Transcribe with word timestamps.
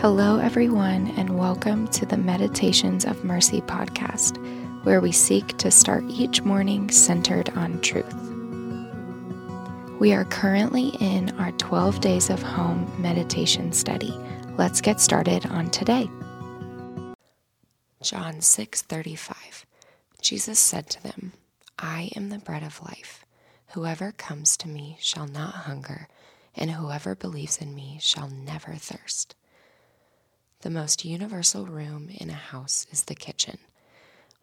Hello, 0.00 0.38
everyone, 0.38 1.08
and 1.18 1.38
welcome 1.38 1.86
to 1.88 2.06
the 2.06 2.16
Meditations 2.16 3.04
of 3.04 3.22
Mercy 3.22 3.60
podcast, 3.60 4.42
where 4.82 4.98
we 4.98 5.12
seek 5.12 5.58
to 5.58 5.70
start 5.70 6.04
each 6.08 6.40
morning 6.40 6.90
centered 6.90 7.50
on 7.50 7.78
truth. 7.82 8.14
We 10.00 10.14
are 10.14 10.24
currently 10.24 10.94
in 11.00 11.38
our 11.38 11.52
12 11.52 12.00
Days 12.00 12.30
of 12.30 12.40
Home 12.42 12.90
meditation 12.96 13.74
study. 13.74 14.18
Let's 14.56 14.80
get 14.80 15.02
started 15.02 15.44
on 15.44 15.68
today. 15.68 16.08
John 18.00 18.40
6:35. 18.40 19.66
Jesus 20.22 20.58
said 20.58 20.88
to 20.88 21.02
them, 21.02 21.34
I 21.78 22.10
am 22.16 22.30
the 22.30 22.38
bread 22.38 22.62
of 22.62 22.80
life. 22.80 23.26
Whoever 23.74 24.12
comes 24.12 24.56
to 24.56 24.68
me 24.68 24.96
shall 24.98 25.26
not 25.26 25.66
hunger, 25.66 26.08
and 26.56 26.70
whoever 26.70 27.14
believes 27.14 27.58
in 27.58 27.74
me 27.74 27.98
shall 28.00 28.30
never 28.30 28.76
thirst. 28.76 29.34
The 30.62 30.70
most 30.70 31.04
universal 31.06 31.66
room 31.66 32.10
in 32.10 32.28
a 32.28 32.34
house 32.34 32.86
is 32.90 33.04
the 33.04 33.14
kitchen. 33.14 33.58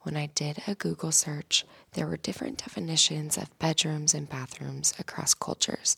When 0.01 0.17
I 0.17 0.27
did 0.27 0.63
a 0.65 0.73
Google 0.73 1.11
search, 1.11 1.65
there 1.93 2.07
were 2.07 2.17
different 2.17 2.57
definitions 2.57 3.37
of 3.37 3.57
bedrooms 3.59 4.13
and 4.13 4.27
bathrooms 4.27 4.93
across 4.97 5.33
cultures, 5.33 5.95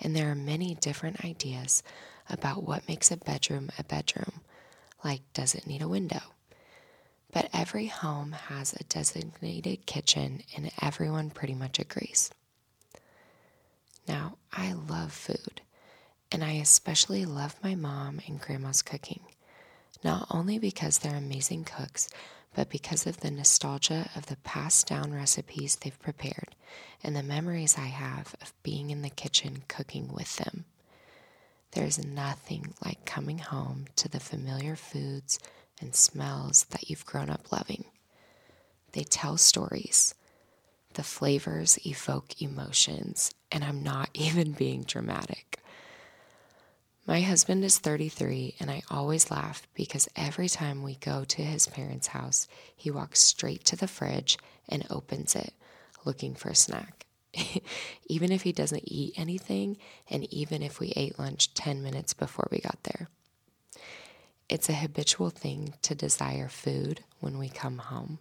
and 0.00 0.16
there 0.16 0.30
are 0.30 0.34
many 0.34 0.74
different 0.74 1.24
ideas 1.24 1.82
about 2.30 2.62
what 2.62 2.88
makes 2.88 3.10
a 3.10 3.16
bedroom 3.18 3.70
a 3.78 3.84
bedroom, 3.84 4.40
like 5.04 5.20
does 5.34 5.54
it 5.54 5.66
need 5.66 5.82
a 5.82 5.88
window? 5.88 6.22
But 7.32 7.50
every 7.52 7.86
home 7.88 8.32
has 8.32 8.72
a 8.72 8.84
designated 8.84 9.84
kitchen, 9.86 10.42
and 10.56 10.70
everyone 10.80 11.30
pretty 11.30 11.54
much 11.54 11.78
agrees. 11.78 12.30
Now, 14.06 14.38
I 14.52 14.72
love 14.72 15.12
food, 15.12 15.60
and 16.32 16.42
I 16.42 16.52
especially 16.52 17.26
love 17.26 17.56
my 17.62 17.74
mom 17.74 18.20
and 18.26 18.40
grandma's 18.40 18.80
cooking, 18.82 19.20
not 20.02 20.26
only 20.30 20.58
because 20.58 20.98
they're 20.98 21.16
amazing 21.16 21.64
cooks, 21.64 22.08
but 22.54 22.70
because 22.70 23.06
of 23.06 23.20
the 23.20 23.30
nostalgia 23.30 24.10
of 24.16 24.26
the 24.26 24.36
passed 24.36 24.88
down 24.88 25.12
recipes 25.12 25.76
they've 25.76 26.00
prepared 26.00 26.54
and 27.02 27.14
the 27.14 27.22
memories 27.22 27.76
I 27.78 27.86
have 27.86 28.34
of 28.40 28.52
being 28.62 28.90
in 28.90 29.02
the 29.02 29.10
kitchen 29.10 29.62
cooking 29.68 30.12
with 30.12 30.36
them. 30.36 30.64
There's 31.72 32.04
nothing 32.04 32.74
like 32.84 33.04
coming 33.04 33.38
home 33.38 33.86
to 33.96 34.08
the 34.08 34.20
familiar 34.20 34.74
foods 34.74 35.38
and 35.80 35.94
smells 35.94 36.64
that 36.70 36.88
you've 36.88 37.06
grown 37.06 37.30
up 37.30 37.52
loving. 37.52 37.84
They 38.92 39.04
tell 39.04 39.36
stories. 39.36 40.14
The 40.94 41.02
flavors 41.02 41.78
evoke 41.86 42.40
emotions, 42.40 43.30
and 43.52 43.62
I'm 43.62 43.82
not 43.82 44.10
even 44.14 44.52
being 44.52 44.82
dramatic. 44.82 45.60
My 47.08 47.22
husband 47.22 47.64
is 47.64 47.78
33, 47.78 48.56
and 48.60 48.70
I 48.70 48.82
always 48.90 49.30
laugh 49.30 49.66
because 49.72 50.10
every 50.14 50.46
time 50.46 50.82
we 50.82 50.96
go 50.96 51.24
to 51.24 51.42
his 51.42 51.66
parents' 51.66 52.08
house, 52.08 52.46
he 52.76 52.90
walks 52.90 53.20
straight 53.20 53.64
to 53.64 53.76
the 53.76 53.88
fridge 53.88 54.36
and 54.68 54.86
opens 54.90 55.34
it 55.34 55.54
looking 56.04 56.34
for 56.34 56.50
a 56.50 56.54
snack. 56.54 57.06
even 58.08 58.30
if 58.30 58.42
he 58.42 58.52
doesn't 58.52 58.84
eat 58.84 59.14
anything, 59.16 59.78
and 60.10 60.30
even 60.30 60.62
if 60.62 60.80
we 60.80 60.92
ate 60.96 61.18
lunch 61.18 61.54
10 61.54 61.82
minutes 61.82 62.12
before 62.12 62.46
we 62.50 62.58
got 62.58 62.82
there. 62.82 63.08
It's 64.50 64.68
a 64.68 64.74
habitual 64.74 65.30
thing 65.30 65.72
to 65.80 65.94
desire 65.94 66.50
food 66.50 67.04
when 67.20 67.38
we 67.38 67.48
come 67.48 67.78
home 67.78 68.18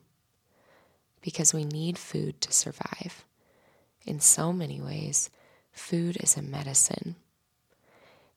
because 1.19 1.53
we 1.53 1.65
need 1.65 1.97
food 1.97 2.39
to 2.39 2.53
survive. 2.53 3.25
In 4.05 4.21
so 4.21 4.53
many 4.53 4.79
ways, 4.79 5.29
food 5.73 6.15
is 6.23 6.37
a 6.37 6.41
medicine. 6.41 7.17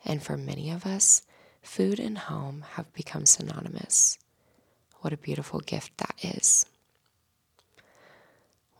And 0.04 0.22
for 0.22 0.36
many 0.36 0.70
of 0.70 0.86
us, 0.86 1.22
food 1.62 2.00
and 2.00 2.16
home 2.16 2.64
have 2.72 2.92
become 2.92 3.26
synonymous. 3.26 4.18
What 5.00 5.12
a 5.12 5.18
beautiful 5.18 5.60
gift 5.60 5.96
that 5.98 6.14
is. 6.22 6.66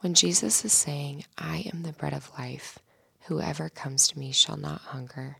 When 0.00 0.14
Jesus 0.14 0.64
is 0.64 0.72
saying, 0.72 1.25
I 1.36 1.70
am 1.72 1.82
the 1.82 1.92
bread 1.92 2.14
of 2.14 2.30
life, 2.38 2.78
whoever 3.26 3.69
comes 3.69 4.09
to 4.09 4.19
me 4.19 4.32
shall 4.32 4.56
not 4.56 4.80
hunger, 4.80 5.38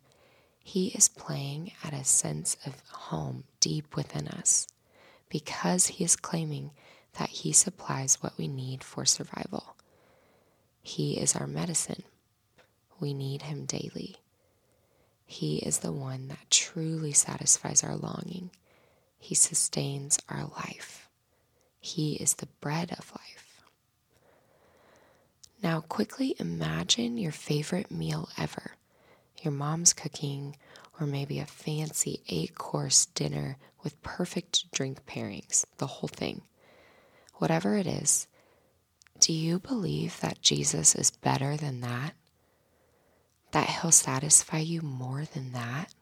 he 0.63 0.89
is 0.89 1.09
playing 1.09 1.73
at 1.83 1.95
a 1.95 2.05
sense 2.05 2.57
of 2.67 2.83
home 2.91 3.45
deep 3.61 3.97
within 3.97 4.29
us 4.29 4.69
because 5.31 5.87
he 5.87 6.05
is 6.05 6.17
claiming 6.17 6.73
that 7.19 7.31
he 7.31 7.53
supplies 7.53 8.23
what 8.23 8.37
we 8.37 8.49
need 8.49 8.85
for 8.85 9.05
survival. 9.05 9.77
He 10.83 11.19
is 11.19 11.35
our 11.35 11.47
medicine. 11.47 12.03
We 13.01 13.15
need 13.15 13.43
him 13.43 13.65
daily. 13.65 14.17
He 15.31 15.59
is 15.59 15.79
the 15.79 15.93
one 15.93 16.27
that 16.29 16.51
truly 16.51 17.13
satisfies 17.13 17.85
our 17.85 17.95
longing. 17.95 18.51
He 19.19 19.35
sustains 19.35 20.19
our 20.29 20.45
life. 20.45 21.09
He 21.79 22.15
is 22.15 22.35
the 22.35 22.49
bread 22.61 22.91
of 22.99 23.13
life. 23.13 23.63
Now, 25.63 25.83
quickly 25.83 26.35
imagine 26.39 27.17
your 27.17 27.33
favorite 27.33 27.91
meal 27.91 28.29
ever 28.37 28.73
your 29.43 29.53
mom's 29.53 29.93
cooking, 29.93 30.57
or 30.99 31.07
maybe 31.07 31.39
a 31.39 31.47
fancy 31.47 32.23
eight 32.29 32.57
course 32.57 33.07
dinner 33.07 33.57
with 33.83 34.03
perfect 34.03 34.71
drink 34.73 35.07
pairings, 35.07 35.65
the 35.79 35.87
whole 35.87 36.09
thing. 36.09 36.43
Whatever 37.37 37.77
it 37.77 37.87
is, 37.87 38.27
do 39.19 39.33
you 39.33 39.59
believe 39.59 40.21
that 40.21 40.43
Jesus 40.43 40.95
is 40.95 41.11
better 41.11 41.57
than 41.57 41.81
that? 41.81 42.13
That 43.53 43.69
he'll 43.69 43.91
satisfy 43.93 44.59
you 44.59 44.81
more 44.83 45.25
than 45.25 45.53
that? 45.53 45.93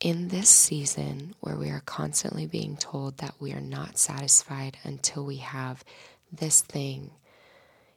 In 0.00 0.28
this 0.28 0.48
season 0.48 1.34
where 1.40 1.56
we 1.56 1.70
are 1.70 1.82
constantly 1.84 2.46
being 2.46 2.76
told 2.76 3.18
that 3.18 3.34
we 3.40 3.52
are 3.52 3.60
not 3.60 3.98
satisfied 3.98 4.76
until 4.82 5.24
we 5.24 5.36
have 5.36 5.84
this 6.30 6.60
thing, 6.60 7.12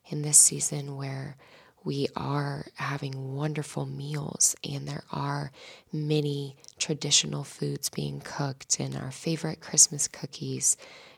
in 0.08 0.22
this 0.22 0.38
season 0.38 0.96
where 0.96 1.36
we 1.84 2.08
are 2.16 2.66
having 2.76 3.36
wonderful 3.36 3.86
meals 3.86 4.56
and 4.70 4.88
there 4.88 5.04
are 5.12 5.52
many 5.92 6.56
traditional 6.78 7.44
foods 7.44 7.90
being 7.90 8.22
cooked 8.22 8.80
and 8.80 8.96
our 8.96 9.12
favorite 9.12 9.62
Christmas 9.62 10.08
cookies 10.08 10.78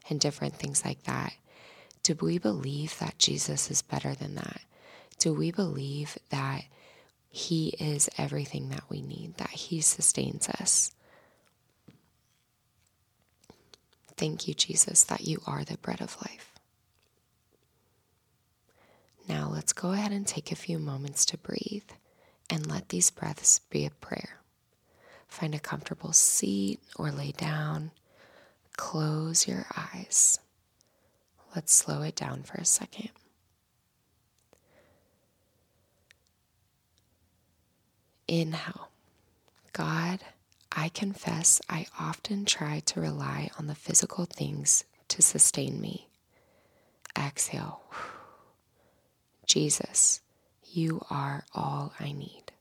and 0.10 0.20
different 0.20 0.56
things 0.56 0.86
like 0.86 1.04
that. 1.04 1.34
Do 2.04 2.16
we 2.22 2.38
believe 2.38 2.98
that 3.00 3.18
Jesus 3.18 3.70
is 3.72 3.82
better 3.82 4.14
than 4.14 4.36
that? 4.36 4.62
Do 5.22 5.36
we 5.36 5.52
believe 5.52 6.18
that 6.32 6.64
He 7.30 7.76
is 7.80 8.10
everything 8.18 8.70
that 8.70 8.86
we 8.90 9.04
need, 9.04 9.38
that 9.38 9.52
He 9.52 9.80
sustains 9.80 10.50
us? 10.50 10.94
Thank 14.18 14.48
you, 14.48 14.56
Jesus, 14.56 15.04
that 15.04 15.22
you 15.22 15.40
are 15.46 15.64
the 15.64 15.78
bread 15.78 16.02
of 16.02 16.20
life. 16.24 16.60
Now 19.30 19.48
let's 19.54 19.74
go 19.74 19.92
ahead 19.92 20.12
and 20.12 20.26
take 20.26 20.52
a 20.52 20.56
few 20.56 20.80
moments 20.80 21.24
to 21.28 21.38
breathe 21.38 21.92
and 22.50 22.66
let 22.66 22.90
these 22.90 23.12
breaths 23.12 23.60
be 23.70 23.86
a 23.86 23.92
prayer. 23.92 24.40
Find 25.28 25.54
a 25.54 25.60
comfortable 25.60 26.14
seat 26.14 26.80
or 26.96 27.12
lay 27.12 27.32
down. 27.32 27.92
Close 28.76 29.48
your 29.48 29.68
eyes. 29.78 30.40
Let's 31.56 31.76
slow 31.76 32.02
it 32.02 32.16
down 32.16 32.42
for 32.42 32.58
a 32.58 32.66
second. 32.66 33.10
Inhale. 38.32 38.88
God, 39.74 40.20
I 40.72 40.88
confess 40.88 41.60
I 41.68 41.88
often 42.00 42.46
try 42.46 42.80
to 42.86 43.02
rely 43.02 43.50
on 43.60 43.68
the 43.68 43.76
physical 43.76 44.24
things 44.24 44.86
to 45.10 45.22
sustain 45.22 45.82
me. 45.82 46.08
Exhale. 47.20 47.82
Jesus, 49.46 50.22
you 50.64 51.02
are 51.10 51.44
all 51.54 51.94
I 52.00 52.14
need. 52.14 52.54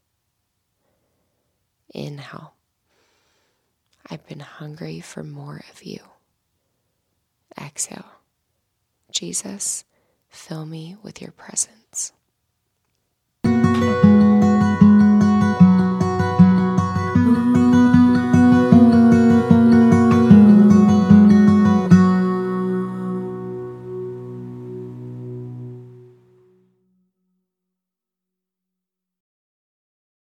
Inhale. 1.94 2.54
I've 4.10 4.26
been 4.26 4.40
hungry 4.40 4.98
for 4.98 5.22
more 5.22 5.60
of 5.72 5.84
you. 5.84 6.00
Exhale. 7.56 8.10
Jesus, 9.12 9.84
fill 10.30 10.66
me 10.66 10.96
with 11.04 11.22
your 11.22 11.30
presence. 11.30 11.79